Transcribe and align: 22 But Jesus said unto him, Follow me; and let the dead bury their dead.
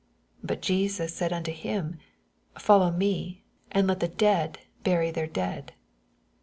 22 0.39 0.47
But 0.47 0.61
Jesus 0.63 1.13
said 1.15 1.31
unto 1.31 1.51
him, 1.51 1.99
Follow 2.57 2.89
me; 2.89 3.43
and 3.71 3.85
let 3.85 3.99
the 3.99 4.07
dead 4.07 4.57
bury 4.83 5.11
their 5.11 5.27
dead. 5.27 5.73